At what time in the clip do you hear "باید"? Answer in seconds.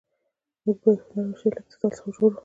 0.83-0.99